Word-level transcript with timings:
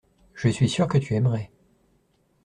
Je 0.33 0.49
suis 0.49 0.67
sûr 0.67 0.87
que 0.87 0.97
tu 0.97 1.13
aimerais. 1.13 1.51